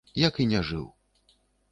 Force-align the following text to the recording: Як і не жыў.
Як 0.27 0.39
і 0.45 0.47
не 0.53 0.61
жыў. 0.69 0.87